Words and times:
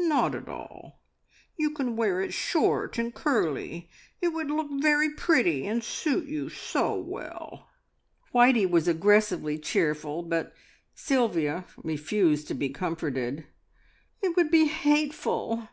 "Not 0.00 0.34
at 0.34 0.48
all. 0.48 1.00
You 1.56 1.70
can 1.70 1.94
wear 1.94 2.20
it 2.20 2.32
short 2.32 2.98
and 2.98 3.14
curly. 3.14 3.88
It 4.20 4.30
would 4.30 4.50
look 4.50 4.66
very 4.82 5.10
pretty, 5.14 5.64
and 5.64 5.80
suit 5.80 6.26
you 6.26 6.48
so 6.48 6.98
well." 7.00 7.68
Whitey 8.34 8.68
was 8.68 8.88
aggressively 8.88 9.58
cheerful, 9.60 10.24
but 10.24 10.52
Sylvia 10.96 11.66
refused 11.76 12.48
to 12.48 12.54
be 12.54 12.68
comforted. 12.68 13.46
"It 14.22 14.36
would 14.36 14.50
be 14.50 14.64
hateful. 14.64 15.62